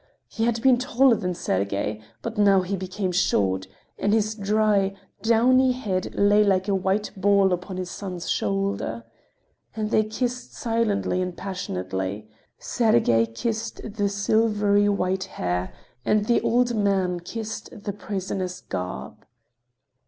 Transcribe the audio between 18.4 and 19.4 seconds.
garb.